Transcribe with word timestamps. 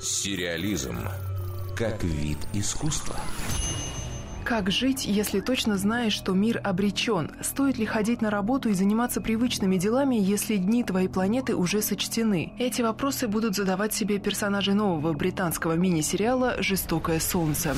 Сериализм 0.00 0.98
как 1.76 2.02
вид 2.04 2.38
искусства. 2.52 3.16
Как 4.44 4.70
жить, 4.70 5.06
если 5.06 5.40
точно 5.40 5.78
знаешь, 5.78 6.12
что 6.12 6.32
мир 6.32 6.60
обречен? 6.62 7.30
Стоит 7.40 7.78
ли 7.78 7.86
ходить 7.86 8.20
на 8.20 8.30
работу 8.30 8.68
и 8.68 8.74
заниматься 8.74 9.20
привычными 9.20 9.76
делами, 9.76 10.16
если 10.16 10.56
дни 10.56 10.84
твоей 10.84 11.08
планеты 11.08 11.54
уже 11.54 11.80
сочтены? 11.80 12.52
Эти 12.58 12.82
вопросы 12.82 13.28
будут 13.28 13.54
задавать 13.54 13.94
себе 13.94 14.18
персонажи 14.18 14.74
нового 14.74 15.12
британского 15.12 15.74
мини-сериала 15.74 16.56
«Жестокое 16.60 17.20
солнце». 17.20 17.74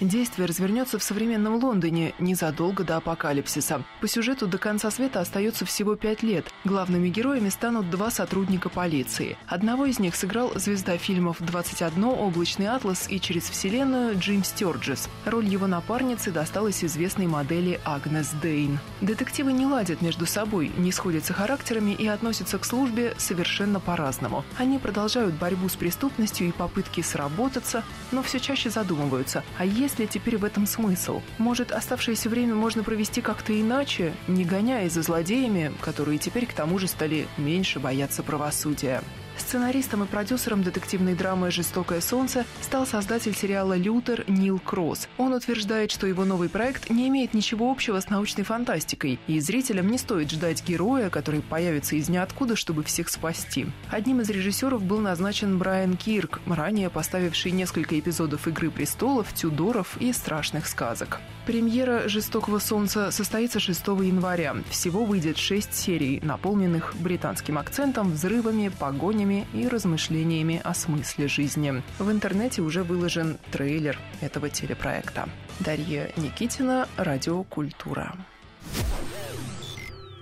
Действие 0.00 0.46
развернется 0.46 0.98
в 0.98 1.02
современном 1.02 1.62
Лондоне 1.62 2.14
незадолго 2.18 2.82
до 2.82 2.96
апокалипсиса. 2.96 3.82
По 4.00 4.08
сюжету 4.08 4.46
до 4.46 4.58
конца 4.58 4.90
света 4.90 5.20
остается 5.20 5.64
всего 5.64 5.94
пять 5.94 6.22
лет. 6.22 6.46
Главными 6.64 7.08
героями 7.08 7.48
станут 7.48 7.90
два 7.90 8.10
сотрудника 8.10 8.68
полиции. 8.68 9.38
Одного 9.46 9.86
из 9.86 10.00
них 10.00 10.16
сыграл 10.16 10.52
звезда 10.56 10.98
фильмов 10.98 11.40
«21», 11.40 12.04
«Облачный 12.18 12.66
атлас» 12.66 13.06
и 13.08 13.20
«Через 13.20 13.44
вселенную» 13.48 14.18
Джим 14.18 14.42
Стёрджес. 14.42 15.08
Роль 15.24 15.46
его 15.46 15.66
напарницы 15.66 16.32
досталась 16.32 16.84
известной 16.84 17.28
модели 17.28 17.80
Агнес 17.84 18.30
Дейн. 18.42 18.80
Детективы 19.00 19.52
не 19.52 19.66
ладят 19.66 20.02
между 20.02 20.26
собой, 20.26 20.72
не 20.76 20.90
сходятся 20.90 21.32
характерами 21.32 21.92
и 21.92 22.06
относятся 22.08 22.58
к 22.58 22.64
службе 22.64 23.14
совершенно 23.16 23.78
по-разному. 23.78 24.44
Они 24.58 24.78
продолжают 24.78 25.34
борьбу 25.34 25.68
с 25.68 25.76
преступностью 25.76 26.48
и 26.48 26.52
попытки 26.52 27.00
сработаться, 27.00 27.84
но 28.10 28.22
все 28.22 28.40
чаще 28.40 28.70
задумываются, 28.70 29.44
а 29.56 29.64
есть 29.64 29.83
есть 29.84 29.98
ли 29.98 30.06
теперь 30.06 30.38
в 30.38 30.44
этом 30.44 30.66
смысл? 30.66 31.20
Может, 31.36 31.70
оставшееся 31.70 32.30
время 32.30 32.54
можно 32.54 32.82
провести 32.82 33.20
как-то 33.20 33.58
иначе, 33.58 34.14
не 34.28 34.44
гоняясь 34.44 34.92
за 34.92 35.02
злодеями, 35.02 35.72
которые 35.82 36.16
теперь 36.16 36.46
к 36.46 36.54
тому 36.54 36.78
же 36.78 36.88
стали 36.88 37.28
меньше 37.36 37.80
бояться 37.80 38.22
правосудия? 38.22 39.02
Сценаристом 39.46 40.02
и 40.02 40.06
продюсером 40.06 40.62
детективной 40.62 41.14
драмы 41.14 41.50
«Жестокое 41.50 42.00
солнце» 42.00 42.46
стал 42.62 42.86
создатель 42.86 43.36
сериала 43.36 43.76
«Лютер» 43.76 44.24
Нил 44.26 44.58
Кросс. 44.58 45.06
Он 45.18 45.34
утверждает, 45.34 45.90
что 45.90 46.06
его 46.06 46.24
новый 46.24 46.48
проект 46.48 46.88
не 46.88 47.08
имеет 47.08 47.34
ничего 47.34 47.70
общего 47.70 48.00
с 48.00 48.08
научной 48.08 48.44
фантастикой, 48.44 49.18
и 49.26 49.38
зрителям 49.40 49.90
не 49.90 49.98
стоит 49.98 50.30
ждать 50.30 50.64
героя, 50.66 51.10
который 51.10 51.42
появится 51.42 51.94
из 51.94 52.08
ниоткуда, 52.08 52.56
чтобы 52.56 52.84
всех 52.84 53.10
спасти. 53.10 53.66
Одним 53.90 54.22
из 54.22 54.30
режиссеров 54.30 54.82
был 54.82 55.00
назначен 55.00 55.58
Брайан 55.58 55.98
Кирк, 55.98 56.40
ранее 56.46 56.88
поставивший 56.88 57.52
несколько 57.52 58.00
эпизодов 58.00 58.48
«Игры 58.48 58.70
престолов», 58.70 59.34
«Тюдоров» 59.34 59.98
и 60.00 60.14
«Страшных 60.14 60.66
сказок». 60.66 61.20
Премьера 61.44 62.08
«Жестокого 62.08 62.58
солнца» 62.58 63.10
состоится 63.10 63.60
6 63.60 63.86
января. 63.88 64.56
Всего 64.70 65.04
выйдет 65.04 65.36
6 65.36 65.74
серий, 65.74 66.18
наполненных 66.22 66.94
британским 66.98 67.58
акцентом, 67.58 68.12
взрывами, 68.12 68.68
погонями 68.78 69.33
и 69.52 69.68
размышлениями 69.68 70.60
о 70.62 70.74
смысле 70.74 71.28
жизни. 71.28 71.82
В 71.98 72.10
интернете 72.10 72.62
уже 72.62 72.82
выложен 72.82 73.38
трейлер 73.50 73.98
этого 74.20 74.48
телепроекта. 74.50 75.28
Дарья 75.60 76.10
Никитина, 76.16 76.88
Радиокультура. 76.96 78.14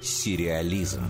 Сериализм. 0.00 1.04